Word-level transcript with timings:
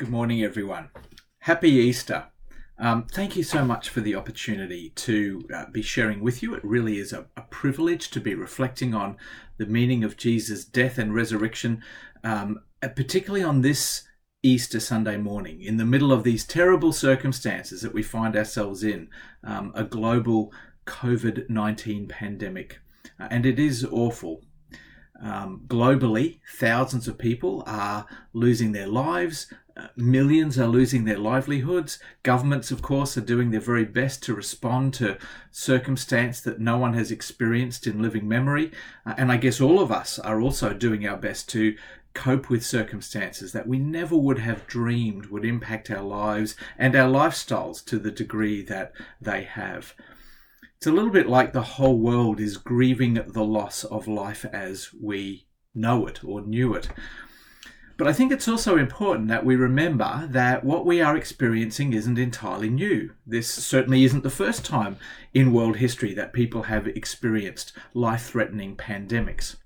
Good 0.00 0.08
morning, 0.08 0.42
everyone. 0.42 0.88
Happy 1.40 1.72
Easter. 1.72 2.28
Um, 2.78 3.04
thank 3.12 3.36
you 3.36 3.42
so 3.42 3.66
much 3.66 3.90
for 3.90 4.00
the 4.00 4.14
opportunity 4.14 4.94
to 4.96 5.46
uh, 5.54 5.66
be 5.70 5.82
sharing 5.82 6.22
with 6.22 6.42
you. 6.42 6.54
It 6.54 6.64
really 6.64 6.98
is 6.98 7.12
a, 7.12 7.26
a, 7.36 7.42
privilege 7.42 8.08
to 8.12 8.18
be 8.18 8.34
reflecting 8.34 8.94
on 8.94 9.18
the 9.58 9.66
meaning 9.66 10.02
of 10.02 10.16
Jesus' 10.16 10.64
death 10.64 10.96
and 10.96 11.14
resurrection, 11.14 11.82
um, 12.24 12.60
uh, 12.82 12.88
particularly 12.88 13.44
on 13.44 13.60
this 13.60 14.04
Easter 14.42 14.80
Sunday 14.80 15.18
morning, 15.18 15.60
in 15.60 15.76
the 15.76 15.84
middle 15.84 16.12
of 16.14 16.24
these 16.24 16.46
terrible 16.46 16.94
circumstances 16.94 17.82
that 17.82 17.92
we 17.92 18.02
find 18.02 18.36
ourselves 18.36 18.82
in 18.82 19.06
um, 19.44 19.70
a 19.74 19.84
global 19.84 20.50
COVID 20.86 21.50
19 21.50 22.08
pandemic. 22.08 22.78
Uh, 23.20 23.28
and 23.30 23.44
it 23.44 23.58
is 23.58 23.84
awful. 23.84 24.40
Um, 25.22 25.64
globally, 25.66 26.40
thousands 26.56 27.06
of 27.06 27.18
people 27.18 27.62
are 27.66 28.06
losing 28.32 28.72
their 28.72 28.86
lives. 28.86 29.52
Millions 29.96 30.58
are 30.58 30.66
losing 30.66 31.04
their 31.04 31.18
livelihoods. 31.18 31.98
Governments, 32.22 32.70
of 32.70 32.82
course, 32.82 33.16
are 33.16 33.22
doing 33.22 33.50
their 33.50 33.60
very 33.60 33.84
best 33.84 34.22
to 34.24 34.34
respond 34.34 34.94
to 34.94 35.18
circumstance 35.50 36.40
that 36.40 36.60
no 36.60 36.78
one 36.78 36.94
has 36.94 37.10
experienced 37.10 37.86
in 37.86 38.02
living 38.02 38.28
memory. 38.28 38.72
Uh, 39.06 39.14
and 39.16 39.30
I 39.30 39.36
guess 39.36 39.60
all 39.60 39.80
of 39.80 39.90
us 39.90 40.18
are 40.18 40.40
also 40.40 40.72
doing 40.72 41.06
our 41.06 41.16
best 41.16 41.48
to 41.50 41.76
cope 42.14 42.50
with 42.50 42.64
circumstances 42.64 43.52
that 43.52 43.68
we 43.68 43.78
never 43.78 44.16
would 44.16 44.38
have 44.38 44.66
dreamed 44.66 45.26
would 45.26 45.44
impact 45.44 45.90
our 45.90 46.02
lives 46.02 46.56
and 46.76 46.96
our 46.96 47.08
lifestyles 47.08 47.84
to 47.84 47.98
the 47.98 48.10
degree 48.10 48.62
that 48.62 48.92
they 49.20 49.44
have. 49.44 49.94
It's 50.76 50.86
a 50.86 50.92
little 50.92 51.10
bit 51.10 51.28
like 51.28 51.52
the 51.52 51.62
whole 51.62 51.98
world 51.98 52.40
is 52.40 52.56
grieving 52.56 53.14
the 53.14 53.44
loss 53.44 53.84
of 53.84 54.08
life 54.08 54.44
as 54.46 54.88
we 54.98 55.46
know 55.74 56.06
it 56.06 56.24
or 56.24 56.40
knew 56.40 56.74
it. 56.74 56.88
But 58.00 58.08
I 58.08 58.14
think 58.14 58.32
it's 58.32 58.48
also 58.48 58.78
important 58.78 59.28
that 59.28 59.44
we 59.44 59.56
remember 59.56 60.26
that 60.30 60.64
what 60.64 60.86
we 60.86 61.02
are 61.02 61.18
experiencing 61.18 61.92
isn't 61.92 62.18
entirely 62.18 62.70
new. 62.70 63.10
This 63.26 63.46
certainly 63.46 64.04
isn't 64.04 64.22
the 64.22 64.30
first 64.30 64.64
time 64.64 64.96
in 65.34 65.52
world 65.52 65.76
history 65.76 66.14
that 66.14 66.32
people 66.32 66.62
have 66.62 66.86
experienced 66.86 67.74
life 67.92 68.22
threatening 68.22 68.74
pandemics. 68.74 69.56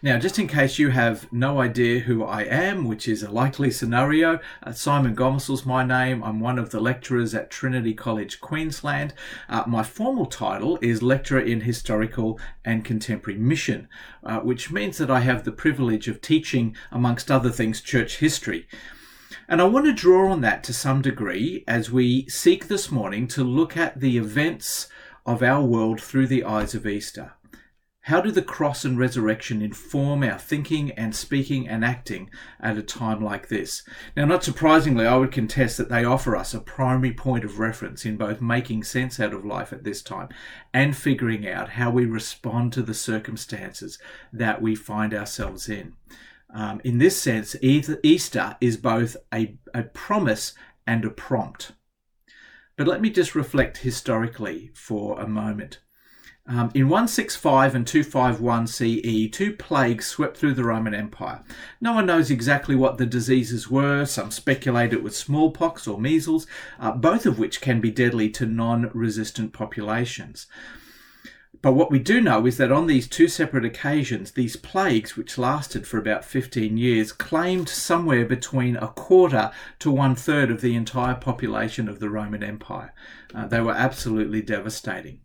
Now, 0.00 0.18
just 0.18 0.38
in 0.38 0.46
case 0.46 0.78
you 0.78 0.90
have 0.90 1.32
no 1.32 1.60
idea 1.60 2.00
who 2.00 2.22
I 2.22 2.42
am, 2.42 2.84
which 2.84 3.08
is 3.08 3.22
a 3.22 3.30
likely 3.30 3.70
scenario, 3.70 4.38
uh, 4.62 4.72
Simon 4.72 5.16
Gomersall's 5.16 5.66
my 5.66 5.84
name. 5.84 6.22
I'm 6.22 6.38
one 6.38 6.58
of 6.58 6.70
the 6.70 6.80
lecturers 6.80 7.34
at 7.34 7.50
Trinity 7.50 7.92
College, 7.92 8.40
Queensland. 8.40 9.12
Uh, 9.48 9.64
my 9.66 9.82
formal 9.82 10.26
title 10.26 10.78
is 10.82 11.02
Lecturer 11.02 11.40
in 11.40 11.62
Historical 11.62 12.38
and 12.64 12.84
Contemporary 12.84 13.38
Mission, 13.40 13.88
uh, 14.22 14.40
which 14.40 14.70
means 14.70 14.98
that 14.98 15.10
I 15.10 15.20
have 15.20 15.44
the 15.44 15.52
privilege 15.52 16.06
of 16.06 16.20
teaching, 16.20 16.76
amongst 16.92 17.30
other 17.30 17.50
things, 17.50 17.80
church 17.80 18.18
history. 18.18 18.68
And 19.48 19.60
I 19.60 19.64
want 19.64 19.86
to 19.86 19.92
draw 19.92 20.30
on 20.30 20.40
that 20.42 20.62
to 20.64 20.72
some 20.72 21.02
degree 21.02 21.64
as 21.66 21.90
we 21.90 22.28
seek 22.28 22.68
this 22.68 22.90
morning 22.90 23.26
to 23.28 23.42
look 23.44 23.76
at 23.76 24.00
the 24.00 24.18
events 24.18 24.88
of 25.24 25.42
our 25.42 25.62
world 25.62 26.00
through 26.00 26.28
the 26.28 26.44
eyes 26.44 26.74
of 26.74 26.86
Easter. 26.86 27.32
How 28.06 28.20
do 28.20 28.30
the 28.30 28.40
cross 28.40 28.84
and 28.84 28.96
resurrection 28.96 29.60
inform 29.60 30.22
our 30.22 30.38
thinking 30.38 30.92
and 30.92 31.12
speaking 31.12 31.68
and 31.68 31.84
acting 31.84 32.30
at 32.60 32.78
a 32.78 32.82
time 32.82 33.20
like 33.20 33.48
this? 33.48 33.82
Now, 34.16 34.26
not 34.26 34.44
surprisingly, 34.44 35.04
I 35.04 35.16
would 35.16 35.32
contest 35.32 35.76
that 35.78 35.88
they 35.88 36.04
offer 36.04 36.36
us 36.36 36.54
a 36.54 36.60
primary 36.60 37.12
point 37.12 37.44
of 37.44 37.58
reference 37.58 38.04
in 38.04 38.16
both 38.16 38.40
making 38.40 38.84
sense 38.84 39.18
out 39.18 39.34
of 39.34 39.44
life 39.44 39.72
at 39.72 39.82
this 39.82 40.02
time 40.02 40.28
and 40.72 40.96
figuring 40.96 41.48
out 41.48 41.70
how 41.70 41.90
we 41.90 42.06
respond 42.06 42.72
to 42.74 42.82
the 42.82 42.94
circumstances 42.94 43.98
that 44.32 44.62
we 44.62 44.76
find 44.76 45.12
ourselves 45.12 45.68
in. 45.68 45.94
Um, 46.54 46.80
in 46.84 46.98
this 46.98 47.20
sense, 47.20 47.56
Easter 47.60 48.56
is 48.60 48.76
both 48.76 49.16
a, 49.34 49.56
a 49.74 49.82
promise 49.82 50.54
and 50.86 51.04
a 51.04 51.10
prompt. 51.10 51.72
But 52.76 52.86
let 52.86 53.00
me 53.00 53.10
just 53.10 53.34
reflect 53.34 53.78
historically 53.78 54.70
for 54.74 55.18
a 55.18 55.26
moment. 55.26 55.80
Um, 56.48 56.70
in 56.74 56.88
165 56.88 57.74
and 57.74 57.84
251 57.84 58.68
CE, 58.68 59.28
two 59.32 59.52
plagues 59.52 60.06
swept 60.06 60.36
through 60.36 60.54
the 60.54 60.62
Roman 60.62 60.94
Empire. 60.94 61.42
No 61.80 61.92
one 61.92 62.06
knows 62.06 62.30
exactly 62.30 62.76
what 62.76 62.98
the 62.98 63.06
diseases 63.06 63.68
were. 63.68 64.04
Some 64.04 64.30
speculate 64.30 64.92
it 64.92 65.02
was 65.02 65.16
smallpox 65.16 65.88
or 65.88 66.00
measles, 66.00 66.46
uh, 66.78 66.92
both 66.92 67.26
of 67.26 67.40
which 67.40 67.60
can 67.60 67.80
be 67.80 67.90
deadly 67.90 68.30
to 68.30 68.46
non 68.46 68.90
resistant 68.94 69.52
populations. 69.52 70.46
But 71.62 71.72
what 71.72 71.90
we 71.90 71.98
do 71.98 72.20
know 72.20 72.46
is 72.46 72.58
that 72.58 72.70
on 72.70 72.86
these 72.86 73.08
two 73.08 73.26
separate 73.26 73.64
occasions, 73.64 74.30
these 74.30 74.54
plagues, 74.54 75.16
which 75.16 75.38
lasted 75.38 75.84
for 75.84 75.98
about 75.98 76.24
15 76.24 76.76
years, 76.76 77.10
claimed 77.10 77.68
somewhere 77.68 78.24
between 78.24 78.76
a 78.76 78.88
quarter 78.88 79.50
to 79.80 79.90
one 79.90 80.14
third 80.14 80.52
of 80.52 80.60
the 80.60 80.76
entire 80.76 81.16
population 81.16 81.88
of 81.88 81.98
the 81.98 82.08
Roman 82.08 82.44
Empire. 82.44 82.94
Uh, 83.34 83.48
they 83.48 83.60
were 83.60 83.72
absolutely 83.72 84.42
devastating. 84.42 85.18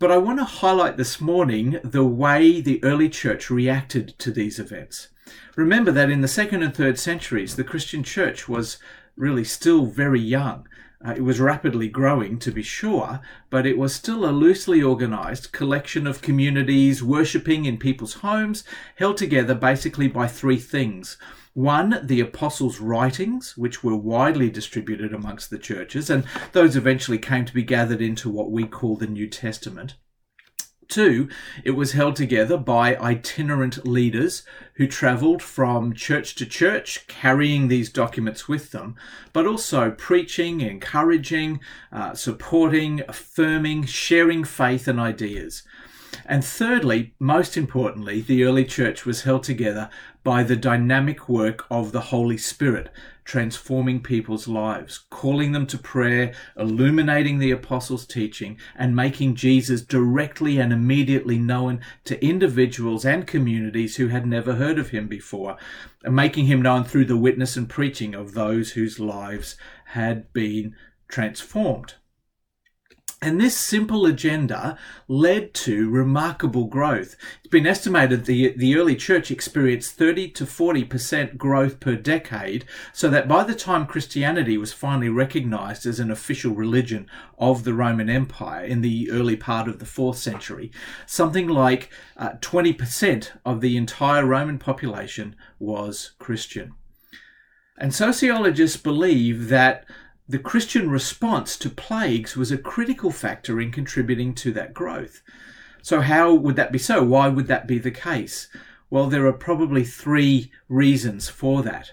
But 0.00 0.10
I 0.10 0.16
want 0.16 0.38
to 0.38 0.44
highlight 0.44 0.96
this 0.96 1.20
morning 1.20 1.78
the 1.84 2.06
way 2.06 2.62
the 2.62 2.82
early 2.82 3.10
church 3.10 3.50
reacted 3.50 4.18
to 4.20 4.30
these 4.30 4.58
events. 4.58 5.08
Remember 5.56 5.92
that 5.92 6.08
in 6.08 6.22
the 6.22 6.26
second 6.26 6.62
and 6.62 6.74
third 6.74 6.98
centuries, 6.98 7.56
the 7.56 7.64
Christian 7.64 8.02
church 8.02 8.48
was 8.48 8.78
really 9.14 9.44
still 9.44 9.84
very 9.84 10.18
young. 10.18 10.66
Uh, 11.02 11.14
it 11.16 11.22
was 11.22 11.40
rapidly 11.40 11.88
growing, 11.88 12.38
to 12.38 12.50
be 12.50 12.62
sure, 12.62 13.20
but 13.48 13.64
it 13.64 13.78
was 13.78 13.94
still 13.94 14.24
a 14.24 14.30
loosely 14.30 14.82
organized 14.82 15.50
collection 15.50 16.06
of 16.06 16.20
communities 16.20 17.02
worshipping 17.02 17.64
in 17.64 17.78
people's 17.78 18.14
homes, 18.14 18.64
held 18.96 19.16
together 19.16 19.54
basically 19.54 20.08
by 20.08 20.26
three 20.26 20.58
things 20.58 21.16
one, 21.52 21.98
the 22.04 22.20
apostles' 22.20 22.80
writings, 22.80 23.56
which 23.56 23.82
were 23.82 23.96
widely 23.96 24.50
distributed 24.50 25.12
amongst 25.12 25.50
the 25.50 25.58
churches, 25.58 26.08
and 26.08 26.24
those 26.52 26.76
eventually 26.76 27.18
came 27.18 27.44
to 27.44 27.52
be 27.52 27.64
gathered 27.64 28.00
into 28.00 28.30
what 28.30 28.52
we 28.52 28.64
call 28.66 28.96
the 28.96 29.06
New 29.06 29.26
Testament. 29.26 29.96
Two, 30.90 31.28
it 31.62 31.70
was 31.70 31.92
held 31.92 32.16
together 32.16 32.56
by 32.56 32.96
itinerant 32.96 33.86
leaders 33.86 34.42
who 34.74 34.88
travelled 34.88 35.40
from 35.40 35.94
church 35.94 36.34
to 36.34 36.44
church 36.44 37.06
carrying 37.06 37.68
these 37.68 37.92
documents 37.92 38.48
with 38.48 38.72
them, 38.72 38.96
but 39.32 39.46
also 39.46 39.92
preaching, 39.92 40.60
encouraging, 40.60 41.60
uh, 41.92 42.14
supporting, 42.14 43.02
affirming, 43.06 43.84
sharing 43.84 44.42
faith 44.42 44.88
and 44.88 44.98
ideas. 44.98 45.62
And 46.30 46.44
thirdly, 46.44 47.12
most 47.18 47.56
importantly, 47.56 48.20
the 48.20 48.44
early 48.44 48.64
church 48.64 49.04
was 49.04 49.22
held 49.22 49.42
together 49.42 49.90
by 50.22 50.44
the 50.44 50.54
dynamic 50.54 51.28
work 51.28 51.66
of 51.68 51.90
the 51.90 52.02
Holy 52.02 52.36
Spirit, 52.36 52.88
transforming 53.24 54.00
people's 54.00 54.46
lives, 54.46 55.06
calling 55.10 55.50
them 55.50 55.66
to 55.66 55.76
prayer, 55.76 56.32
illuminating 56.56 57.40
the 57.40 57.50
apostles' 57.50 58.06
teaching, 58.06 58.60
and 58.76 58.94
making 58.94 59.34
Jesus 59.34 59.82
directly 59.82 60.60
and 60.60 60.72
immediately 60.72 61.36
known 61.36 61.80
to 62.04 62.24
individuals 62.24 63.04
and 63.04 63.26
communities 63.26 63.96
who 63.96 64.06
had 64.06 64.24
never 64.24 64.54
heard 64.54 64.78
of 64.78 64.90
him 64.90 65.08
before, 65.08 65.56
and 66.04 66.14
making 66.14 66.46
him 66.46 66.62
known 66.62 66.84
through 66.84 67.06
the 67.06 67.16
witness 67.16 67.56
and 67.56 67.68
preaching 67.68 68.14
of 68.14 68.34
those 68.34 68.70
whose 68.70 69.00
lives 69.00 69.56
had 69.86 70.32
been 70.32 70.76
transformed. 71.08 71.94
And 73.22 73.38
this 73.38 73.54
simple 73.54 74.06
agenda 74.06 74.78
led 75.06 75.52
to 75.52 75.90
remarkable 75.90 76.64
growth. 76.64 77.16
It's 77.40 77.50
been 77.50 77.66
estimated 77.66 78.24
the, 78.24 78.54
the 78.56 78.76
early 78.76 78.96
church 78.96 79.30
experienced 79.30 79.96
30 79.96 80.30
to 80.30 80.46
40% 80.46 81.36
growth 81.36 81.80
per 81.80 81.96
decade, 81.96 82.64
so 82.94 83.10
that 83.10 83.28
by 83.28 83.44
the 83.44 83.54
time 83.54 83.84
Christianity 83.84 84.56
was 84.56 84.72
finally 84.72 85.10
recognized 85.10 85.84
as 85.84 86.00
an 86.00 86.10
official 86.10 86.54
religion 86.54 87.10
of 87.38 87.64
the 87.64 87.74
Roman 87.74 88.08
Empire 88.08 88.64
in 88.64 88.80
the 88.80 89.10
early 89.10 89.36
part 89.36 89.68
of 89.68 89.80
the 89.80 89.86
fourth 89.86 90.16
century, 90.16 90.72
something 91.04 91.46
like 91.46 91.90
uh, 92.16 92.30
20% 92.40 93.32
of 93.44 93.60
the 93.60 93.76
entire 93.76 94.24
Roman 94.24 94.58
population 94.58 95.36
was 95.58 96.12
Christian. 96.18 96.72
And 97.76 97.94
sociologists 97.94 98.78
believe 98.78 99.48
that 99.48 99.84
the 100.30 100.38
Christian 100.38 100.88
response 100.88 101.56
to 101.56 101.68
plagues 101.68 102.36
was 102.36 102.52
a 102.52 102.58
critical 102.58 103.10
factor 103.10 103.60
in 103.60 103.72
contributing 103.72 104.32
to 104.36 104.52
that 104.52 104.72
growth. 104.72 105.22
So, 105.82 106.02
how 106.02 106.32
would 106.32 106.54
that 106.54 106.70
be 106.70 106.78
so? 106.78 107.02
Why 107.02 107.26
would 107.26 107.48
that 107.48 107.66
be 107.66 107.78
the 107.78 107.90
case? 107.90 108.48
Well, 108.90 109.08
there 109.08 109.26
are 109.26 109.32
probably 109.32 109.82
three 109.84 110.52
reasons 110.68 111.28
for 111.28 111.62
that. 111.62 111.92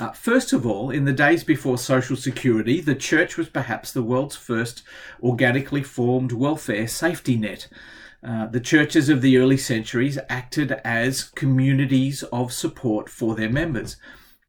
Uh, 0.00 0.10
first 0.10 0.52
of 0.52 0.66
all, 0.66 0.90
in 0.90 1.04
the 1.04 1.12
days 1.12 1.44
before 1.44 1.78
Social 1.78 2.16
Security, 2.16 2.80
the 2.80 2.96
church 2.96 3.36
was 3.36 3.48
perhaps 3.48 3.92
the 3.92 4.02
world's 4.02 4.36
first 4.36 4.82
organically 5.22 5.82
formed 5.84 6.32
welfare 6.32 6.88
safety 6.88 7.36
net. 7.36 7.68
Uh, 8.20 8.46
the 8.46 8.60
churches 8.60 9.08
of 9.08 9.22
the 9.22 9.36
early 9.36 9.56
centuries 9.56 10.18
acted 10.28 10.72
as 10.84 11.30
communities 11.36 12.24
of 12.24 12.52
support 12.52 13.08
for 13.08 13.36
their 13.36 13.50
members 13.50 13.96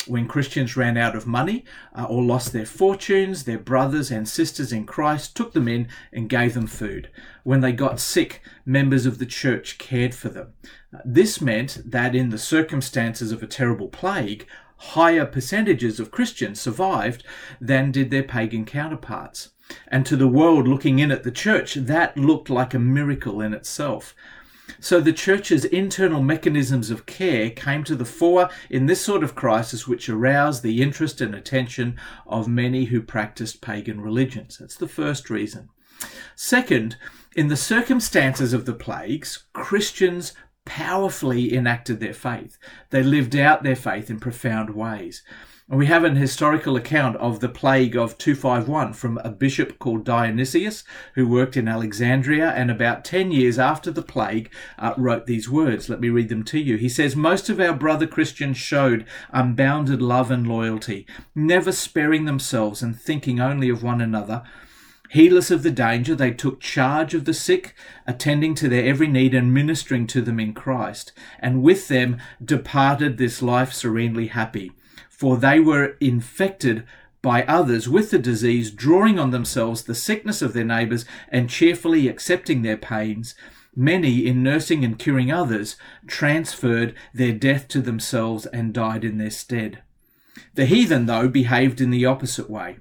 when 0.08 0.28
Christians 0.28 0.78
ran 0.78 0.98
out 0.98 1.16
of 1.16 1.28
money 1.28 1.66
uh, 1.96 2.06
or 2.06 2.24
lost 2.24 2.54
their 2.54 2.66
fortunes, 2.66 3.44
their 3.44 3.60
brothers 3.60 4.12
and 4.12 4.28
sisters 4.28 4.72
in 4.72 4.86
Christ 4.86 5.36
took 5.36 5.54
them 5.54 5.68
in 5.68 5.88
and 6.12 6.30
gave 6.30 6.54
them 6.54 6.68
food. 6.68 7.10
When 7.44 7.62
they 7.62 7.72
got 7.72 8.00
sick, 8.00 8.42
members 8.66 9.06
of 9.06 9.20
the 9.20 9.26
church 9.26 9.78
cared 9.78 10.14
for 10.14 10.30
them. 10.30 10.54
Uh, 10.94 11.00
this 11.06 11.42
meant 11.42 11.82
that 11.86 12.16
in 12.16 12.30
the 12.30 12.38
circumstances 12.38 13.32
of 13.32 13.42
a 13.42 13.48
terrible 13.48 13.88
plague, 13.88 14.48
higher 14.78 15.26
percentages 15.26 16.00
of 16.00 16.12
Christians 16.12 16.62
survived 16.62 17.24
than 17.60 17.92
did 17.92 18.12
their 18.12 18.24
pagan 18.24 18.66
counterparts. 18.66 19.50
And 19.88 20.06
to 20.06 20.16
the 20.16 20.28
world 20.28 20.68
looking 20.68 21.00
in 21.00 21.12
at 21.12 21.24
the 21.24 21.32
church, 21.32 21.74
that 21.76 22.18
looked 22.18 22.50
like 22.50 22.74
a 22.74 22.80
miracle 22.80 23.42
in 23.42 23.54
itself. 23.54 24.16
So 24.80 25.00
the 25.00 25.14
church's 25.14 25.66
internal 25.66 26.22
mechanisms 26.22 26.90
of 26.90 27.06
care 27.06 27.50
came 27.50 27.84
to 27.86 27.96
the 27.96 28.06
fore 28.06 28.50
in 28.70 28.86
this 28.86 29.02
sort 29.02 29.24
of 29.24 29.36
crisis, 29.36 29.88
which 29.88 30.10
aroused 30.10 30.64
the 30.64 30.82
interest 30.82 31.22
and 31.22 31.34
attention 31.34 31.98
of 32.26 32.48
many 32.48 32.86
who 32.86 33.02
practiced 33.02 33.62
pagan 33.62 34.02
religions. 34.02 34.58
That's 34.58 34.76
the 34.76 34.88
first 34.88 35.30
reason. 35.30 35.70
Second, 36.36 36.98
in 37.36 37.48
the 37.48 37.58
circumstances 37.58 38.54
of 38.54 38.66
the 38.66 38.74
plagues, 38.74 39.46
Christians 39.54 40.34
powerfully 40.66 41.56
enacted 41.56 42.00
their 42.00 42.14
faith. 42.14 42.58
They 42.90 43.02
lived 43.02 43.36
out 43.36 43.64
their 43.64 43.76
faith 43.76 44.10
in 44.10 44.20
profound 44.20 44.72
ways. 44.72 45.24
And 45.70 45.78
we 45.78 45.88
have 45.88 46.06
an 46.06 46.16
historical 46.16 46.78
account 46.78 47.18
of 47.18 47.42
the 47.42 47.50
plague 47.50 47.98
of 47.98 48.18
251 48.18 48.94
from 48.94 49.18
a 49.18 49.30
bishop 49.30 49.80
called 49.80 50.06
Dionysius, 50.06 50.86
who 51.16 51.28
worked 51.28 51.58
in 51.58 51.68
Alexandria 51.68 52.52
and 52.52 52.72
about 52.72 53.04
10 53.04 53.32
years 53.32 53.60
after 53.60 53.92
the 53.92 54.02
plague 54.02 54.50
uh, 54.80 54.94
wrote 54.96 55.26
these 55.26 55.50
words. 55.50 55.90
Let 55.90 56.00
me 56.00 56.08
read 56.08 56.30
them 56.30 56.44
to 56.44 56.58
you. 56.58 56.78
He 56.78 56.88
says, 56.88 57.18
Most 57.18 57.50
of 57.50 57.60
our 57.60 57.74
brother 57.74 58.08
Christians 58.08 58.56
showed 58.56 59.06
unbounded 59.34 60.02
love 60.02 60.32
and 60.32 60.48
loyalty, 60.48 61.06
never 61.36 61.74
sparing 61.74 62.24
themselves 62.24 62.82
and 62.82 62.98
thinking 62.98 63.42
only 63.42 63.68
of 63.68 63.84
one 63.84 64.00
another. 64.00 64.44
Heedless 65.10 65.52
of 65.52 65.64
the 65.64 65.72
danger, 65.72 66.16
they 66.16 66.32
took 66.32 66.62
charge 66.62 67.14
of 67.14 67.26
the 67.26 67.34
sick, 67.34 67.76
attending 68.06 68.56
to 68.56 68.70
their 68.70 68.86
every 68.86 69.08
need 69.08 69.34
and 69.34 69.54
ministering 69.54 70.08
to 70.08 70.22
them 70.22 70.40
in 70.40 70.54
Christ, 70.54 71.12
and 71.40 71.62
with 71.62 71.90
them 71.90 72.20
departed 72.44 73.18
this 73.18 73.42
life 73.42 73.74
serenely 73.74 74.28
happy 74.28 74.72
for 75.18 75.36
they 75.36 75.60
were 75.60 75.98
infected 76.00 76.84
by 77.24 77.42
others 77.44 77.90
with 77.90 78.12
the 78.12 78.20
disease, 78.20 78.70
drawing 78.70 79.18
on 79.18 79.32
themselves 79.32 79.84
the 79.84 79.96
sickness 79.96 80.44
of 80.44 80.54
their 80.54 80.64
neighbours 80.64 81.06
and 81.30 81.50
cheerfully 81.50 82.08
accepting 82.08 82.62
their 82.62 82.78
pains. 82.78 83.34
Many, 83.76 84.28
in 84.28 84.44
nursing 84.44 84.86
and 84.86 84.98
curing 84.98 85.32
others, 85.32 85.76
transferred 86.06 86.94
their 87.16 87.34
death 87.34 87.68
to 87.70 87.82
themselves 87.82 88.46
and 88.46 88.74
died 88.74 89.04
in 89.04 89.18
their 89.18 89.32
stead. 89.32 89.82
The 90.54 90.68
heathen, 90.68 91.08
though, 91.08 91.28
behaved 91.28 91.82
in 91.82 91.90
the 91.90 92.06
opposite 92.06 92.50
way. 92.50 92.78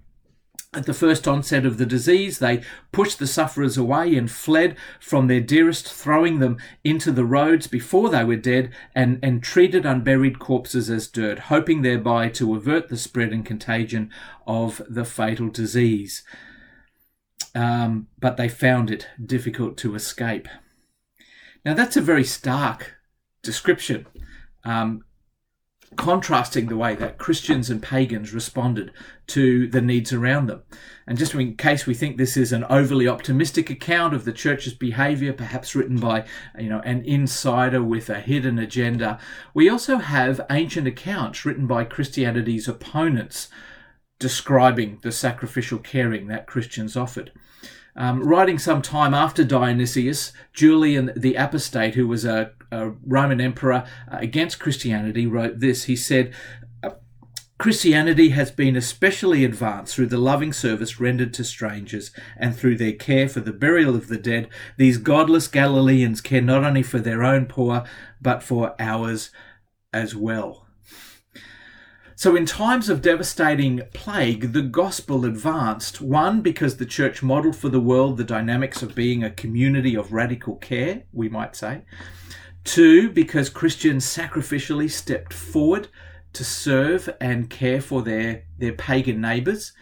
At 0.77 0.85
the 0.85 0.93
first 0.93 1.27
onset 1.27 1.65
of 1.65 1.79
the 1.79 1.87
disease, 1.87 2.39
they 2.39 2.63
pushed 2.93 3.19
the 3.19 3.27
sufferers 3.27 3.79
away 3.79 4.15
and 4.15 4.31
fled 4.31 4.77
from 5.01 5.27
their 5.27 5.41
dearest, 5.41 5.91
throwing 5.91 6.39
them 6.39 6.59
into 6.85 7.11
the 7.11 7.25
roads 7.25 7.67
before 7.67 8.11
they 8.11 8.23
were 8.23 8.37
dead, 8.37 8.71
and, 8.95 9.19
and 9.23 9.43
treated 9.43 9.87
unburied 9.87 10.39
corpses 10.39 10.91
as 10.91 11.09
dirt, 11.09 11.39
hoping 11.39 11.81
thereby 11.81 12.29
to 12.29 12.55
avert 12.55 12.89
the 12.89 12.99
spread 12.99 13.33
and 13.33 13.47
contagion 13.47 14.11
of 14.47 14.83
the 14.87 15.07
fatal 15.07 15.49
disease. 15.49 16.23
Um, 17.55 18.09
but 18.19 18.37
they 18.37 18.51
found 18.51 18.91
it 18.91 19.09
difficult 19.25 19.79
to 19.79 19.95
escape. 19.95 20.47
Now, 21.65 21.73
that's 21.73 21.97
a 21.97 22.03
very 22.03 22.25
stark 22.25 22.97
description. 23.43 24.07
Um, 24.63 25.05
contrasting 25.97 26.67
the 26.67 26.77
way 26.77 26.95
that 26.95 27.19
Christians 27.19 27.71
and 27.71 27.83
pagans 27.83 28.33
responded 28.33 28.93
to 29.29 29.67
the 29.69 29.81
needs 29.81 30.13
around 30.13 30.47
them. 30.47 30.63
And 31.07 31.19
just 31.19 31.35
in 31.35 31.57
case 31.57 31.87
we 31.87 31.95
think 31.95 32.17
this 32.17 32.37
is 32.37 32.53
an 32.53 32.65
overly 32.65 33.09
optimistic 33.09 33.71
account 33.71 34.15
of 34.15 34.25
the 34.25 34.33
church's 34.33 34.75
behavior, 34.75 35.33
perhaps 35.33 35.75
written 35.75 35.99
by, 35.99 36.25
you 36.59 36.69
know, 36.69 36.81
an 36.81 37.05
insider 37.05 37.83
with 37.83 38.09
a 38.11 38.21
hidden 38.21 38.59
agenda, 38.59 39.19
we 39.55 39.69
also 39.69 39.99
have 39.99 40.41
ancient 40.51 40.87
accounts 40.87 41.45
written 41.45 41.67
by 41.67 41.85
Christianity's 41.85 42.69
opponents 42.69 43.49
describing 44.19 44.99
the 45.03 45.13
sacrificial 45.13 45.79
caring 45.79 46.27
that 46.29 46.47
Christians 46.47 46.97
offered. 46.97 47.33
Um, 47.95 48.23
writing 48.23 48.59
some 48.59 48.83
time 48.83 49.15
after 49.15 49.43
Dionysius, 49.43 50.33
Julian 50.53 51.13
the 51.17 51.35
Apostate, 51.35 51.95
who 51.95 52.07
was 52.07 52.25
a, 52.27 52.53
a 52.71 52.91
Roman 53.05 53.41
emperor 53.41 53.85
uh, 54.11 54.19
against 54.19 54.61
Christianity, 54.61 55.27
wrote 55.27 55.61
this. 55.61 55.85
He 55.85 55.97
said, 55.97 56.35
uh, 56.83 56.91
Christianity 57.59 58.31
has 58.31 58.51
been 58.51 58.77
especially 58.77 59.45
advanced 59.45 59.95
through 59.95 60.09
the 60.09 60.19
loving 60.19 60.53
service 60.53 61.01
rendered 61.01 61.33
to 61.35 61.45
strangers 61.45 62.11
and 62.37 62.57
through 62.57 62.77
their 62.77 62.93
care 62.93 63.29
for 63.29 63.41
the 63.41 63.53
burial 63.53 63.95
of 63.95 64.09
the 64.09 64.19
dead. 64.19 64.49
These 64.77 64.99
godless 64.99 65.49
Galileans 65.49 66.21
care 66.21 66.43
not 66.43 66.65
only 66.65 66.83
for 66.83 66.99
their 66.99 67.25
own 67.25 67.47
poor, 67.47 67.85
but 68.21 68.43
for 68.43 68.75
ours 68.79 69.31
as 69.93 70.15
well. 70.15 70.67
So, 72.19 72.35
in 72.35 72.47
times 72.47 72.89
of 72.89 73.03
devastating 73.03 73.83
plague, 73.93 74.55
the 74.55 74.63
gospel 74.63 75.27
advanced. 75.27 76.01
One, 76.01 76.41
because 76.41 76.79
the 76.79 76.87
church 76.87 77.23
modeled 77.23 77.57
for 77.57 77.69
the 77.69 77.79
world 77.79 78.17
the 78.17 78.25
dynamics 78.25 78.81
of 78.81 78.95
being 78.95 79.23
a 79.23 79.31
community 79.31 79.95
of 79.95 80.15
radical 80.15 80.57
care, 80.57 81.03
we 81.13 81.29
might 81.29 81.55
say. 81.55 81.83
Two, 82.67 83.11
because 83.11 83.49
Christians 83.49 84.05
sacrificially 84.05 84.91
stepped 84.91 85.33
forward 85.33 85.87
to 86.33 86.45
serve 86.45 87.09
and 87.21 87.49
care 87.49 87.81
for 87.81 88.03
their, 88.03 88.43
their 88.59 88.73
pagan 88.73 89.21
neighbors. 89.21 89.73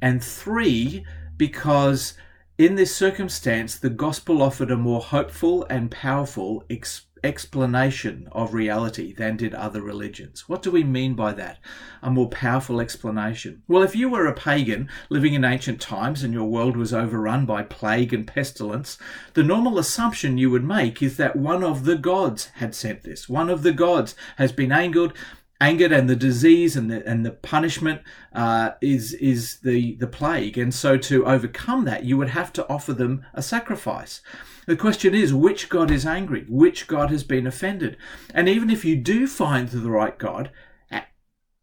And 0.00 0.22
three, 0.22 1.04
because 1.36 2.14
in 2.58 2.76
this 2.76 2.94
circumstance, 2.94 3.76
the 3.76 3.90
gospel 3.90 4.40
offered 4.40 4.70
a 4.70 4.76
more 4.76 5.00
hopeful 5.00 5.66
and 5.68 5.90
powerful 5.90 6.64
experience 6.68 7.11
explanation 7.24 8.28
of 8.32 8.54
reality 8.54 9.12
than 9.12 9.36
did 9.36 9.54
other 9.54 9.80
religions. 9.80 10.48
What 10.48 10.62
do 10.62 10.70
we 10.70 10.82
mean 10.84 11.14
by 11.14 11.32
that? 11.34 11.58
A 12.02 12.10
more 12.10 12.28
powerful 12.28 12.80
explanation. 12.80 13.62
Well, 13.68 13.82
if 13.82 13.94
you 13.94 14.08
were 14.08 14.26
a 14.26 14.34
pagan 14.34 14.88
living 15.08 15.34
in 15.34 15.44
ancient 15.44 15.80
times 15.80 16.22
and 16.22 16.34
your 16.34 16.48
world 16.48 16.76
was 16.76 16.92
overrun 16.92 17.46
by 17.46 17.62
plague 17.62 18.12
and 18.12 18.26
pestilence, 18.26 18.98
the 19.34 19.42
normal 19.42 19.78
assumption 19.78 20.38
you 20.38 20.50
would 20.50 20.64
make 20.64 21.02
is 21.02 21.16
that 21.16 21.36
one 21.36 21.62
of 21.62 21.84
the 21.84 21.96
gods 21.96 22.46
had 22.56 22.74
sent 22.74 23.02
this. 23.02 23.28
One 23.28 23.48
of 23.48 23.62
the 23.62 23.72
gods 23.72 24.14
has 24.36 24.52
been 24.52 24.72
angered 24.72 25.12
angered 25.62 25.92
and 25.92 26.10
the 26.10 26.16
disease 26.16 26.76
and 26.76 26.90
the 26.90 27.06
and 27.06 27.24
the 27.24 27.30
punishment 27.30 28.02
uh, 28.34 28.70
is 28.80 29.14
is 29.14 29.60
the 29.60 29.94
the 29.96 30.06
plague 30.08 30.58
and 30.58 30.74
so 30.74 30.96
to 30.96 31.24
overcome 31.24 31.84
that 31.84 32.04
you 32.04 32.16
would 32.16 32.30
have 32.30 32.52
to 32.52 32.68
offer 32.68 32.92
them 32.92 33.24
a 33.32 33.42
sacrifice 33.42 34.20
the 34.66 34.76
question 34.76 35.14
is 35.14 35.32
which 35.32 35.68
god 35.68 35.90
is 35.90 36.04
angry 36.04 36.44
which 36.48 36.88
god 36.88 37.10
has 37.10 37.22
been 37.22 37.46
offended 37.46 37.96
and 38.34 38.48
even 38.48 38.70
if 38.70 38.84
you 38.84 38.96
do 38.96 39.26
find 39.28 39.68
the 39.68 39.90
right 39.90 40.18
god 40.18 40.50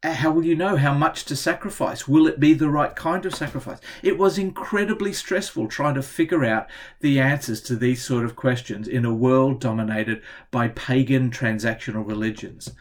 how 0.01 0.31
will 0.31 0.45
you 0.45 0.55
know 0.55 0.77
how 0.77 0.93
much 0.93 1.25
to 1.25 1.35
sacrifice? 1.35 2.07
Will 2.07 2.25
it 2.25 2.39
be 2.39 2.53
the 2.53 2.69
right 2.69 2.95
kind 2.95 3.25
of 3.25 3.35
sacrifice? 3.35 3.79
It 4.01 4.17
was 4.17 4.37
incredibly 4.37 5.11
stressful 5.11 5.67
trying 5.67 5.95
to 5.95 6.01
figure 6.01 6.45
out 6.45 6.69
the 7.01 7.19
answers 7.19 7.59
to 7.63 7.75
these 7.75 8.01
sort 8.01 8.23
of 8.23 8.37
questions 8.37 8.87
in 8.87 9.03
a 9.03 9.13
world 9.13 9.59
dominated 9.59 10.21
by 10.51 10.69
pagan 10.69 11.31
transactional 11.31 12.07
religions. 12.07 12.71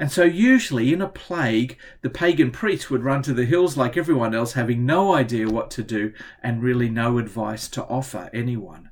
And 0.00 0.12
so, 0.12 0.22
usually 0.22 0.92
in 0.92 1.02
a 1.02 1.08
plague, 1.08 1.76
the 2.02 2.08
pagan 2.08 2.52
priest 2.52 2.88
would 2.88 3.02
run 3.02 3.20
to 3.22 3.34
the 3.34 3.44
hills 3.44 3.76
like 3.76 3.96
everyone 3.96 4.32
else, 4.32 4.52
having 4.52 4.86
no 4.86 5.12
idea 5.12 5.50
what 5.50 5.72
to 5.72 5.82
do 5.82 6.12
and 6.40 6.62
really 6.62 6.88
no 6.88 7.18
advice 7.18 7.66
to 7.70 7.84
offer 7.86 8.30
anyone. 8.32 8.90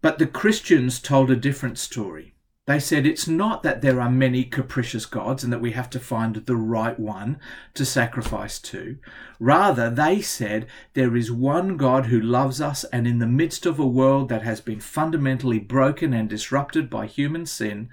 But 0.00 0.18
the 0.18 0.26
Christians 0.28 1.00
told 1.00 1.32
a 1.32 1.36
different 1.36 1.78
story. 1.78 2.32
They 2.66 2.78
said 2.78 3.06
it's 3.06 3.26
not 3.26 3.64
that 3.64 3.82
there 3.82 4.00
are 4.00 4.08
many 4.08 4.44
capricious 4.44 5.04
gods 5.04 5.42
and 5.42 5.52
that 5.52 5.60
we 5.60 5.72
have 5.72 5.90
to 5.90 5.98
find 5.98 6.36
the 6.36 6.54
right 6.54 6.96
one 6.96 7.40
to 7.74 7.84
sacrifice 7.84 8.60
to. 8.60 8.98
Rather, 9.40 9.90
they 9.90 10.20
said 10.20 10.68
there 10.94 11.16
is 11.16 11.32
one 11.32 11.76
God 11.76 12.06
who 12.06 12.20
loves 12.20 12.60
us, 12.60 12.84
and 12.84 13.04
in 13.08 13.18
the 13.18 13.26
midst 13.26 13.66
of 13.66 13.80
a 13.80 13.86
world 13.86 14.28
that 14.28 14.42
has 14.42 14.60
been 14.60 14.78
fundamentally 14.78 15.58
broken 15.58 16.12
and 16.12 16.28
disrupted 16.28 16.88
by 16.88 17.06
human 17.06 17.46
sin, 17.46 17.88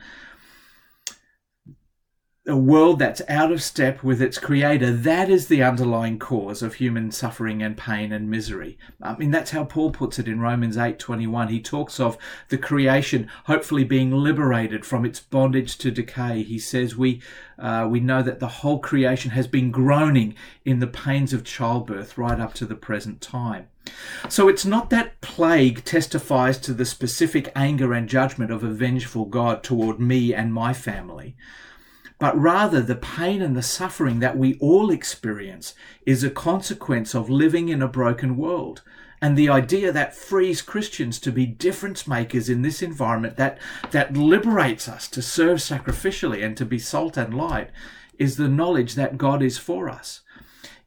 a 2.49 2.57
world 2.57 2.99
that's 2.99 3.21
out 3.29 3.51
of 3.51 3.61
step 3.61 4.03
with 4.03 4.21
its 4.21 4.37
creator, 4.37 4.91
that 4.91 5.29
is 5.29 5.47
the 5.47 5.61
underlying 5.61 6.17
cause 6.17 6.61
of 6.61 6.75
human 6.75 7.11
suffering 7.11 7.61
and 7.61 7.77
pain 7.77 8.11
and 8.11 8.29
misery. 8.29 8.77
I 9.01 9.15
mean, 9.15 9.31
that's 9.31 9.51
how 9.51 9.63
Paul 9.63 9.91
puts 9.91 10.19
it 10.19 10.27
in 10.27 10.41
Romans 10.41 10.75
8:21. 10.75 11.49
He 11.49 11.61
talks 11.61 11.99
of 11.99 12.17
the 12.49 12.57
creation 12.57 13.29
hopefully 13.45 13.83
being 13.83 14.11
liberated 14.11 14.85
from 14.85 15.05
its 15.05 15.19
bondage 15.19 15.77
to 15.77 15.91
decay. 15.91 16.43
He 16.43 16.59
says 16.59 16.97
we 16.97 17.21
uh, 17.57 17.87
we 17.89 17.99
know 17.99 18.21
that 18.23 18.39
the 18.39 18.47
whole 18.47 18.79
creation 18.79 19.31
has 19.31 19.47
been 19.47 19.71
groaning 19.71 20.33
in 20.65 20.79
the 20.79 20.87
pains 20.87 21.33
of 21.33 21.43
childbirth 21.43 22.17
right 22.17 22.39
up 22.39 22.53
to 22.55 22.65
the 22.65 22.75
present 22.75 23.21
time. 23.21 23.67
So 24.27 24.47
it's 24.47 24.65
not 24.65 24.89
that 24.89 25.19
plague 25.21 25.83
testifies 25.83 26.57
to 26.59 26.73
the 26.73 26.85
specific 26.85 27.51
anger 27.55 27.93
and 27.93 28.07
judgment 28.07 28.51
of 28.51 28.63
a 28.63 28.69
vengeful 28.69 29.25
God 29.25 29.63
toward 29.63 29.99
me 29.99 30.33
and 30.33 30.53
my 30.53 30.73
family 30.73 31.35
but 32.19 32.37
rather 32.37 32.81
the 32.81 32.95
pain 32.95 33.41
and 33.41 33.55
the 33.55 33.63
suffering 33.63 34.19
that 34.19 34.37
we 34.37 34.55
all 34.59 34.91
experience 34.91 35.73
is 36.05 36.23
a 36.23 36.29
consequence 36.29 37.15
of 37.15 37.29
living 37.29 37.69
in 37.69 37.81
a 37.81 37.87
broken 37.87 38.35
world. 38.35 38.81
And 39.21 39.37
the 39.37 39.49
idea 39.49 39.91
that 39.91 40.15
frees 40.15 40.61
Christians 40.61 41.19
to 41.21 41.31
be 41.31 41.45
difference 41.45 42.07
makers 42.07 42.49
in 42.49 42.61
this 42.61 42.81
environment 42.81 43.37
that, 43.37 43.57
that 43.91 44.15
liberates 44.15 44.87
us 44.87 45.07
to 45.09 45.21
serve 45.21 45.59
sacrificially 45.59 46.43
and 46.43 46.55
to 46.57 46.65
be 46.65 46.79
salt 46.79 47.17
and 47.17 47.33
light 47.33 47.69
is 48.17 48.35
the 48.35 48.49
knowledge 48.49 48.95
that 48.95 49.17
God 49.17 49.41
is 49.41 49.57
for 49.57 49.89
us 49.89 50.21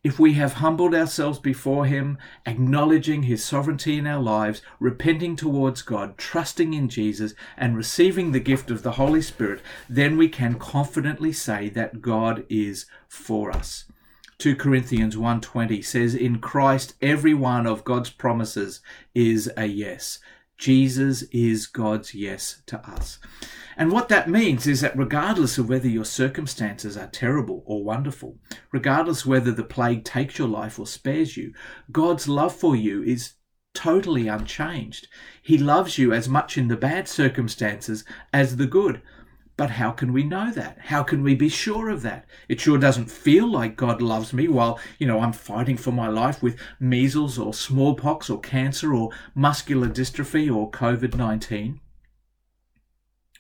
if 0.04 0.18
we 0.18 0.32
have 0.34 0.54
humbled 0.54 0.94
ourselves 0.94 1.38
before 1.38 1.86
Him, 1.86 2.18
acknowledging 2.44 3.22
His 3.22 3.44
sovereignty 3.44 3.98
in 3.98 4.06
our 4.06 4.20
lives, 4.20 4.60
repenting 4.80 5.36
towards 5.36 5.82
God, 5.82 6.18
trusting 6.18 6.74
in 6.74 6.88
Jesus, 6.88 7.34
and 7.56 7.76
receiving 7.76 8.32
the 8.32 8.40
gift 8.40 8.70
of 8.70 8.82
the 8.82 8.92
Holy 8.92 9.22
Spirit, 9.22 9.60
then 9.88 10.16
we 10.16 10.28
can 10.28 10.58
confidently 10.58 11.32
say 11.32 11.68
that 11.70 12.02
God 12.02 12.44
is 12.48 12.86
for 13.06 13.52
us. 13.52 13.84
2 14.38 14.56
Corinthians 14.56 15.16
1:20 15.16 15.84
says 15.84 16.16
in 16.16 16.40
Christ 16.40 16.94
every 17.00 17.32
one 17.32 17.64
of 17.64 17.84
God's 17.84 18.10
promises 18.10 18.80
is 19.14 19.48
a 19.56 19.66
yes. 19.66 20.18
Jesus 20.62 21.22
is 21.32 21.66
God's 21.66 22.14
yes 22.14 22.62
to 22.66 22.78
us. 22.88 23.18
And 23.76 23.90
what 23.90 24.08
that 24.10 24.30
means 24.30 24.68
is 24.68 24.80
that 24.82 24.96
regardless 24.96 25.58
of 25.58 25.68
whether 25.68 25.88
your 25.88 26.04
circumstances 26.04 26.96
are 26.96 27.08
terrible 27.08 27.64
or 27.66 27.82
wonderful, 27.82 28.38
regardless 28.70 29.26
whether 29.26 29.50
the 29.50 29.64
plague 29.64 30.04
takes 30.04 30.38
your 30.38 30.46
life 30.46 30.78
or 30.78 30.86
spares 30.86 31.36
you, 31.36 31.52
God's 31.90 32.28
love 32.28 32.54
for 32.54 32.76
you 32.76 33.02
is 33.02 33.32
totally 33.74 34.28
unchanged. 34.28 35.08
He 35.42 35.58
loves 35.58 35.98
you 35.98 36.12
as 36.12 36.28
much 36.28 36.56
in 36.56 36.68
the 36.68 36.76
bad 36.76 37.08
circumstances 37.08 38.04
as 38.32 38.54
the 38.54 38.68
good. 38.68 39.02
But 39.56 39.70
how 39.70 39.90
can 39.90 40.12
we 40.12 40.22
know 40.22 40.50
that? 40.50 40.78
How 40.80 41.02
can 41.02 41.22
we 41.22 41.34
be 41.34 41.48
sure 41.48 41.90
of 41.90 42.02
that? 42.02 42.24
It 42.48 42.60
sure 42.60 42.78
doesn't 42.78 43.10
feel 43.10 43.46
like 43.46 43.76
God 43.76 44.00
loves 44.00 44.32
me 44.32 44.48
while, 44.48 44.80
you 44.98 45.06
know, 45.06 45.20
I'm 45.20 45.32
fighting 45.32 45.76
for 45.76 45.92
my 45.92 46.08
life 46.08 46.42
with 46.42 46.58
measles 46.80 47.38
or 47.38 47.52
smallpox 47.52 48.30
or 48.30 48.40
cancer 48.40 48.94
or 48.94 49.10
muscular 49.34 49.88
dystrophy 49.88 50.54
or 50.54 50.70
COVID 50.70 51.14
19. 51.14 51.80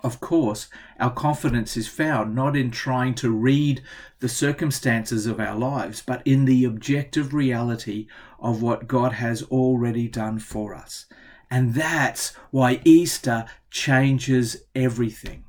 Of 0.02 0.18
course, 0.20 0.68
our 0.98 1.12
confidence 1.12 1.76
is 1.76 1.86
found 1.86 2.34
not 2.34 2.56
in 2.56 2.70
trying 2.72 3.14
to 3.16 3.30
read 3.30 3.82
the 4.18 4.28
circumstances 4.28 5.26
of 5.26 5.38
our 5.38 5.56
lives, 5.56 6.02
but 6.04 6.22
in 6.24 6.44
the 6.44 6.64
objective 6.64 7.32
reality 7.32 8.08
of 8.40 8.60
what 8.60 8.88
God 8.88 9.12
has 9.12 9.44
already 9.44 10.08
done 10.08 10.40
for 10.40 10.74
us. 10.74 11.06
And 11.50 11.74
that's 11.74 12.34
why 12.50 12.80
Easter 12.84 13.46
changes 13.70 14.64
everything. 14.74 15.44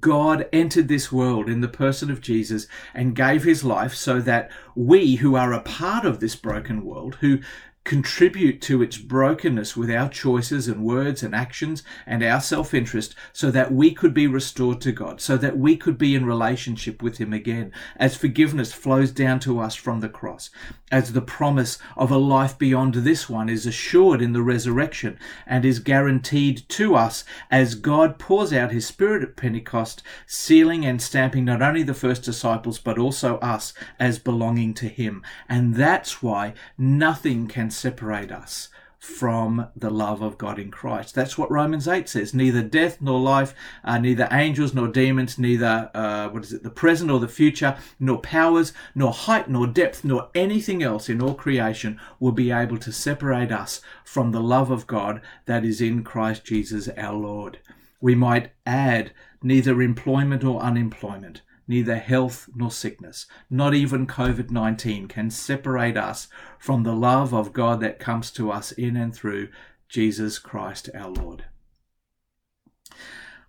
God 0.00 0.48
entered 0.52 0.88
this 0.88 1.12
world 1.12 1.48
in 1.48 1.60
the 1.60 1.68
person 1.68 2.10
of 2.10 2.20
Jesus 2.20 2.66
and 2.94 3.14
gave 3.14 3.44
his 3.44 3.64
life 3.64 3.94
so 3.94 4.20
that 4.20 4.50
we, 4.74 5.16
who 5.16 5.34
are 5.34 5.52
a 5.52 5.60
part 5.60 6.04
of 6.04 6.20
this 6.20 6.36
broken 6.36 6.84
world, 6.84 7.16
who 7.16 7.40
contribute 7.84 8.62
to 8.62 8.82
its 8.82 8.96
brokenness 8.96 9.76
with 9.76 9.90
our 9.90 10.08
choices 10.08 10.68
and 10.68 10.82
words 10.82 11.22
and 11.22 11.34
actions 11.34 11.82
and 12.06 12.22
our 12.22 12.40
self-interest 12.40 13.14
so 13.32 13.50
that 13.50 13.72
we 13.72 13.92
could 13.92 14.14
be 14.14 14.26
restored 14.26 14.80
to 14.80 14.90
God, 14.90 15.20
so 15.20 15.36
that 15.36 15.58
we 15.58 15.76
could 15.76 15.98
be 15.98 16.14
in 16.14 16.24
relationship 16.24 17.02
with 17.02 17.18
Him 17.18 17.34
again, 17.34 17.70
as 17.96 18.16
forgiveness 18.16 18.72
flows 18.72 19.10
down 19.10 19.38
to 19.40 19.60
us 19.60 19.74
from 19.74 20.00
the 20.00 20.08
cross, 20.08 20.48
as 20.90 21.12
the 21.12 21.20
promise 21.20 21.78
of 21.94 22.10
a 22.10 22.16
life 22.16 22.58
beyond 22.58 22.94
this 22.94 23.28
one 23.28 23.50
is 23.50 23.66
assured 23.66 24.22
in 24.22 24.32
the 24.32 24.42
resurrection 24.42 25.18
and 25.46 25.64
is 25.64 25.78
guaranteed 25.78 26.66
to 26.70 26.94
us 26.94 27.24
as 27.50 27.74
God 27.74 28.18
pours 28.18 28.52
out 28.52 28.72
His 28.72 28.86
Spirit 28.86 29.22
at 29.22 29.36
Pentecost, 29.36 30.02
sealing 30.26 30.86
and 30.86 31.02
stamping 31.02 31.44
not 31.44 31.60
only 31.60 31.82
the 31.82 31.92
first 31.92 32.22
disciples 32.22 32.78
but 32.78 32.98
also 32.98 33.36
us 33.38 33.74
as 33.98 34.18
belonging 34.18 34.72
to 34.74 34.88
Him. 34.88 35.22
And 35.50 35.74
that's 35.74 36.22
why 36.22 36.54
nothing 36.78 37.46
can 37.46 37.70
separate 37.74 38.32
us 38.32 38.68
from 39.04 39.68
the 39.76 39.90
love 39.90 40.22
of 40.22 40.38
God 40.38 40.58
in 40.58 40.70
Christ. 40.70 41.14
That's 41.14 41.36
what 41.36 41.50
Romans 41.50 41.86
8 41.86 42.08
says. 42.08 42.32
Neither 42.32 42.62
death 42.62 43.02
nor 43.02 43.20
life, 43.20 43.54
uh, 43.84 43.98
neither 43.98 44.26
angels 44.32 44.72
nor 44.72 44.88
demons, 44.88 45.38
neither, 45.38 45.90
uh, 45.92 46.28
what 46.30 46.42
is 46.42 46.54
it, 46.54 46.62
the 46.62 46.70
present 46.70 47.10
or 47.10 47.20
the 47.20 47.28
future, 47.28 47.76
nor 48.00 48.18
powers, 48.18 48.72
nor 48.94 49.12
height 49.12 49.48
nor 49.50 49.66
depth, 49.66 50.04
nor 50.04 50.30
anything 50.34 50.82
else 50.82 51.10
in 51.10 51.20
all 51.20 51.34
creation 51.34 52.00
will 52.18 52.32
be 52.32 52.50
able 52.50 52.78
to 52.78 52.90
separate 52.90 53.52
us 53.52 53.82
from 54.04 54.32
the 54.32 54.40
love 54.40 54.70
of 54.70 54.86
God 54.86 55.20
that 55.44 55.66
is 55.66 55.82
in 55.82 56.02
Christ 56.02 56.44
Jesus 56.44 56.88
our 56.96 57.14
Lord. 57.14 57.58
We 58.00 58.14
might 58.14 58.52
add 58.64 59.12
neither 59.42 59.82
employment 59.82 60.44
or 60.44 60.60
unemployment, 60.60 61.42
neither 61.66 61.96
health 61.96 62.48
nor 62.54 62.70
sickness, 62.70 63.26
not 63.48 63.74
even 63.74 64.06
COVID 64.06 64.50
19 64.50 65.08
can 65.08 65.30
separate 65.30 65.96
us 65.96 66.28
from 66.58 66.82
the 66.82 66.94
love 66.94 67.32
of 67.32 67.52
God 67.52 67.80
that 67.80 67.98
comes 67.98 68.30
to 68.32 68.50
us 68.50 68.72
in 68.72 68.96
and 68.96 69.14
through 69.14 69.48
Jesus 69.88 70.38
Christ 70.38 70.90
our 70.94 71.10
Lord. 71.10 71.44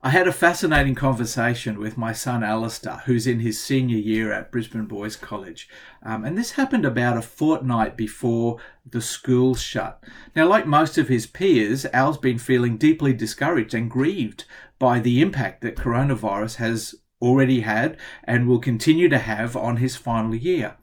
I 0.05 0.09
had 0.09 0.27
a 0.27 0.31
fascinating 0.31 0.93
conversation 0.93 1.79
with 1.79 1.97
my 1.97 2.13
son 2.13 2.43
Alistair, 2.43 3.01
who's 3.07 3.25
in 3.25 3.39
his 3.39 3.59
senior 3.59 3.97
year 3.97 4.31
at 4.31 4.51
Brisbane 4.51 4.85
Boys 4.85 5.15
College. 5.15 5.67
Um, 6.03 6.23
and 6.23 6.37
this 6.37 6.51
happened 6.51 6.85
about 6.85 7.17
a 7.17 7.23
fortnight 7.23 7.97
before 7.97 8.59
the 8.87 9.01
schools 9.01 9.63
shut. 9.63 10.03
Now, 10.35 10.47
like 10.47 10.67
most 10.67 10.99
of 10.99 11.07
his 11.07 11.25
peers, 11.25 11.87
Al's 11.91 12.19
been 12.19 12.37
feeling 12.37 12.77
deeply 12.77 13.13
discouraged 13.13 13.73
and 13.73 13.89
grieved 13.89 14.45
by 14.77 14.99
the 14.99 15.21
impact 15.21 15.61
that 15.61 15.75
coronavirus 15.75 16.57
has 16.57 16.93
already 17.25 17.61
had 17.61 17.97
and 18.23 18.47
will 18.47 18.59
continue 18.59 19.09
to 19.09 19.17
have 19.17 19.57
on 19.57 19.77
his 19.77 19.95
final 19.95 20.35
year. 20.35 20.75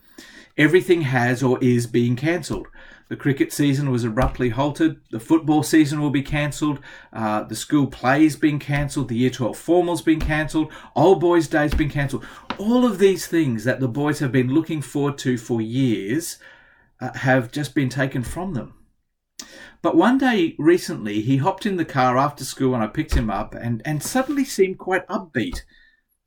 Everything 0.59 1.03
has 1.03 1.43
or 1.43 1.59
is 1.63 1.87
being 1.87 2.17
cancelled. 2.17 2.67
The 3.09 3.17
cricket 3.17 3.53
season 3.53 3.91
was 3.91 4.05
abruptly 4.05 4.51
halted. 4.51 5.01
The 5.11 5.21
football 5.21 5.63
season 5.63 6.01
will 6.01 6.11
be 6.11 6.23
cancelled. 6.23 6.81
Uh, 7.13 7.43
the 7.43 7.55
school 7.55 7.87
plays 7.87 8.37
cancelled. 8.37 9.09
The 9.09 9.17
Year 9.17 9.31
12 9.31 9.57
formal's 9.57 10.03
been 10.03 10.21
cancelled. 10.21 10.73
Old 10.97 11.21
Boys 11.21 11.47
Day's 11.47 11.75
been 11.75 11.91
cancelled. 11.91 12.25
All 12.59 12.87
of 12.87 12.99
these 12.99 13.27
things 13.27 13.65
that 13.65 13.81
the 13.81 13.89
boys 13.89 14.21
have 14.21 14.33
been 14.33 14.55
looking 14.55 14.81
forward 14.81 15.19
to 15.19 15.37
for 15.37 15.61
years 15.61 16.39
uh, 17.01 17.13
have 17.13 17.53
just 17.53 17.75
been 17.75 17.91
taken 17.91 18.23
from 18.23 18.55
them. 18.55 18.75
But 19.83 19.97
one 19.97 20.17
day 20.17 20.55
recently, 20.59 21.21
he 21.21 21.39
hopped 21.39 21.67
in 21.67 21.77
the 21.77 21.85
car 21.85 22.17
after 22.17 22.45
school 22.45 22.75
and 22.75 22.83
I 22.83 22.87
picked 22.87 23.15
him 23.15 23.29
up 23.29 23.55
and, 23.55 23.83
and 23.85 24.03
suddenly 24.03 24.45
seemed 24.45 24.79
quite 24.79 25.07
upbeat. 25.09 25.63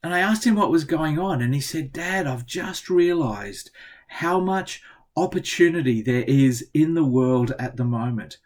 And 0.05 0.13
I 0.13 0.19
asked 0.19 0.45
him 0.45 0.53
what 0.53 0.69
was 0.69 0.83
going 0.83 1.17
on, 1.17 1.41
and 1.41 1.51
he 1.51 1.59
said, 1.59 1.91
Dad, 1.91 2.27
I've 2.27 2.45
just 2.45 2.91
realized 2.91 3.71
how 4.07 4.39
much 4.39 4.83
opportunity 5.17 6.03
there 6.03 6.23
is 6.27 6.69
in 6.75 6.93
the 6.93 7.03
world 7.03 7.53
at 7.57 7.75
the 7.75 7.85
moment. 7.85 8.37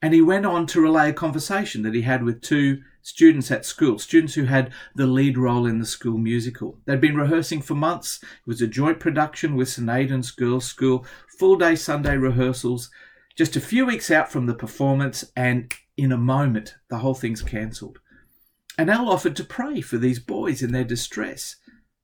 And 0.00 0.14
he 0.14 0.22
went 0.22 0.46
on 0.46 0.66
to 0.68 0.80
relay 0.80 1.10
a 1.10 1.12
conversation 1.12 1.82
that 1.82 1.92
he 1.92 2.00
had 2.00 2.22
with 2.22 2.40
two 2.40 2.80
students 3.02 3.50
at 3.50 3.66
school, 3.66 3.98
students 3.98 4.32
who 4.32 4.44
had 4.44 4.72
the 4.94 5.06
lead 5.06 5.36
role 5.36 5.66
in 5.66 5.78
the 5.78 5.84
school 5.84 6.16
musical. 6.16 6.78
They'd 6.86 7.02
been 7.02 7.18
rehearsing 7.18 7.60
for 7.60 7.74
months. 7.74 8.20
It 8.22 8.46
was 8.46 8.62
a 8.62 8.66
joint 8.66 8.98
production 8.98 9.56
with 9.56 9.68
St 9.68 9.90
Aidan's 9.90 10.30
Girls' 10.30 10.64
School, 10.64 11.04
full 11.38 11.56
day 11.56 11.76
Sunday 11.76 12.16
rehearsals. 12.16 12.90
Just 13.36 13.56
a 13.56 13.60
few 13.60 13.84
weeks 13.84 14.10
out 14.10 14.32
from 14.32 14.46
the 14.46 14.54
performance, 14.54 15.22
and 15.36 15.70
in 15.98 16.12
a 16.12 16.16
moment, 16.16 16.76
the 16.88 16.96
whole 16.96 17.14
thing's 17.14 17.42
cancelled. 17.42 17.98
And 18.76 18.90
Al 18.90 19.08
offered 19.08 19.36
to 19.36 19.44
pray 19.44 19.80
for 19.80 19.98
these 19.98 20.18
boys 20.18 20.62
in 20.62 20.72
their 20.72 20.84
distress. 20.84 21.56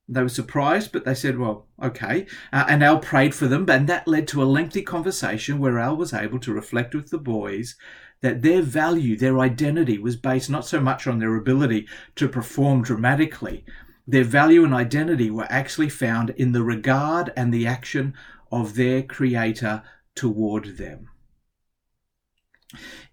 They 0.09 0.23
were 0.23 0.29
surprised, 0.29 0.91
but 0.93 1.05
they 1.05 1.15
said, 1.15 1.39
well, 1.39 1.69
okay. 1.81 2.27
Uh, 2.53 2.65
and 2.69 2.83
Al 2.83 2.99
prayed 2.99 3.35
for 3.35 3.47
them, 3.47 3.69
and 3.71 3.89
that 3.89 4.09
led 4.09 4.27
to 4.29 4.43
a 4.43 4.45
lengthy 4.45 4.83
conversation 4.83 5.59
where 5.59 5.79
Al 5.79 5.97
was 5.97 6.13
able 6.13 6.41
to 6.41 6.53
reflect 6.53 6.95
with 6.95 7.11
the 7.11 7.19
boys 7.19 7.77
that 8.21 8.43
their 8.43 8.61
value, 8.61 9.17
their 9.17 9.39
identity 9.39 9.99
was 9.99 10.17
based 10.17 10.51
not 10.51 10.67
so 10.67 10.81
much 10.81 11.07
on 11.07 11.19
their 11.19 11.37
ability 11.37 11.87
to 12.17 12.29
perform 12.29 12.83
dramatically. 12.83 13.65
Their 14.07 14.25
value 14.25 14.65
and 14.65 14.75
identity 14.75 15.31
were 15.31 15.47
actually 15.49 15.89
found 15.89 16.31
in 16.31 16.53
the 16.53 16.65
regard 16.65 17.33
and 17.37 17.55
the 17.55 17.67
action 17.67 18.15
of 18.51 18.75
their 18.75 19.03
Creator 19.03 19.83
toward 20.15 20.77
them. 20.77 21.09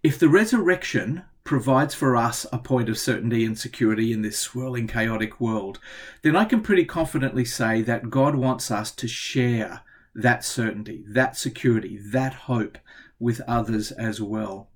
If 0.02 0.18
the 0.18 0.28
resurrection 0.28 1.22
provides 1.48 1.94
for 1.94 2.14
us 2.14 2.44
a 2.52 2.58
point 2.58 2.90
of 2.90 2.98
certainty 2.98 3.42
and 3.42 3.58
security 3.58 4.12
in 4.12 4.20
this 4.20 4.38
swirling, 4.38 4.86
chaotic 4.86 5.40
world, 5.40 5.80
then 6.20 6.36
I 6.36 6.44
can 6.44 6.60
pretty 6.60 6.84
confidently 6.84 7.46
say 7.46 7.80
that 7.80 8.10
God 8.10 8.34
wants 8.34 8.70
us 8.70 8.90
to 8.90 9.08
share 9.08 9.80
that 10.14 10.44
certainty, 10.44 11.06
that 11.08 11.38
security, 11.38 11.98
that 12.12 12.34
hope 12.34 12.76
with 13.18 13.40
others 13.48 13.92
as 13.92 14.20
well. 14.20 14.68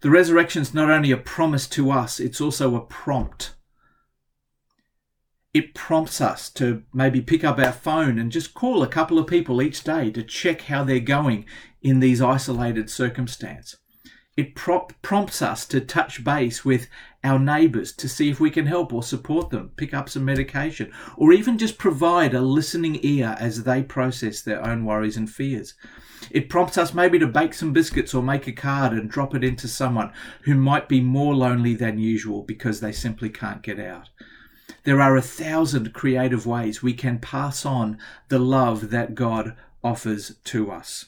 The 0.00 0.10
resurrection 0.10 0.60
is 0.60 0.74
not 0.74 0.90
only 0.90 1.12
a 1.12 1.16
promise 1.16 1.68
to 1.68 1.92
us, 1.92 2.18
it's 2.18 2.40
also 2.40 2.74
a 2.74 2.80
prompt. 2.80 3.54
It 5.54 5.72
prompts 5.72 6.20
us 6.20 6.50
to 6.54 6.82
maybe 6.92 7.20
pick 7.20 7.44
up 7.44 7.60
our 7.60 7.70
phone 7.70 8.18
and 8.18 8.32
just 8.32 8.54
call 8.54 8.82
a 8.82 8.88
couple 8.88 9.20
of 9.20 9.28
people 9.28 9.62
each 9.62 9.84
day 9.84 10.10
to 10.10 10.24
check 10.24 10.62
how 10.62 10.82
they're 10.82 10.98
going 10.98 11.44
in 11.80 12.00
these 12.00 12.20
isolated 12.20 12.90
circumstances 12.90 13.78
It 14.38 14.54
prop- 14.54 14.92
prompts 15.02 15.42
us 15.42 15.66
to 15.66 15.80
touch 15.80 16.22
base 16.22 16.64
with 16.64 16.86
our 17.24 17.40
neighbours 17.40 17.90
to 17.94 18.08
see 18.08 18.30
if 18.30 18.38
we 18.38 18.50
can 18.50 18.66
help 18.66 18.92
or 18.92 19.02
support 19.02 19.50
them, 19.50 19.72
pick 19.74 19.92
up 19.92 20.08
some 20.08 20.24
medication, 20.24 20.92
or 21.16 21.32
even 21.32 21.58
just 21.58 21.76
provide 21.76 22.34
a 22.34 22.40
listening 22.40 23.00
ear 23.02 23.36
as 23.40 23.64
they 23.64 23.82
process 23.82 24.40
their 24.40 24.64
own 24.64 24.84
worries 24.84 25.16
and 25.16 25.28
fears. 25.28 25.74
It 26.30 26.48
prompts 26.48 26.78
us 26.78 26.94
maybe 26.94 27.18
to 27.18 27.26
bake 27.26 27.52
some 27.52 27.72
biscuits 27.72 28.14
or 28.14 28.22
make 28.22 28.46
a 28.46 28.52
card 28.52 28.92
and 28.92 29.10
drop 29.10 29.34
it 29.34 29.42
into 29.42 29.66
someone 29.66 30.12
who 30.42 30.54
might 30.54 30.88
be 30.88 31.00
more 31.00 31.34
lonely 31.34 31.74
than 31.74 31.98
usual 31.98 32.44
because 32.44 32.78
they 32.78 32.92
simply 32.92 33.30
can't 33.30 33.62
get 33.62 33.80
out. 33.80 34.08
There 34.84 35.00
are 35.00 35.16
a 35.16 35.20
thousand 35.20 35.92
creative 35.92 36.46
ways 36.46 36.80
we 36.80 36.94
can 36.94 37.18
pass 37.18 37.66
on 37.66 37.98
the 38.28 38.38
love 38.38 38.90
that 38.90 39.16
God 39.16 39.56
offers 39.82 40.36
to 40.44 40.70
us. 40.70 41.06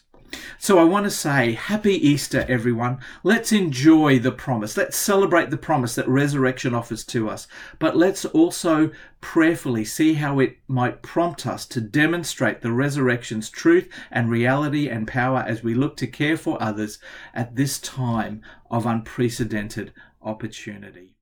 So 0.59 0.79
I 0.79 0.85
want 0.85 1.05
to 1.05 1.11
say 1.11 1.53
happy 1.53 1.95
Easter, 1.95 2.45
everyone. 2.49 2.99
Let's 3.23 3.53
enjoy 3.53 4.19
the 4.19 4.33
promise. 4.33 4.77
Let's 4.77 4.97
celebrate 4.97 5.51
the 5.51 5.57
promise 5.57 5.95
that 5.95 6.09
resurrection 6.09 6.75
offers 6.75 7.05
to 7.07 7.29
us. 7.29 7.49
But 7.79 7.97
let's 7.97 8.25
also 8.27 8.91
prayerfully 9.21 9.85
see 9.85 10.15
how 10.15 10.39
it 10.39 10.59
might 10.69 11.03
prompt 11.03 11.47
us 11.47 11.67
to 11.67 11.81
demonstrate 11.81 12.61
the 12.61 12.73
resurrection's 12.73 13.51
truth 13.51 13.89
and 14.11 14.31
reality 14.31 14.89
and 14.89 15.09
power 15.09 15.45
as 15.47 15.63
we 15.63 15.75
look 15.75 15.97
to 15.99 16.07
care 16.07 16.37
for 16.37 16.63
others 16.63 16.99
at 17.35 17.57
this 17.57 17.79
time 17.79 18.43
of 18.71 18.87
unprecedented 18.87 19.93
opportunity. 20.23 21.17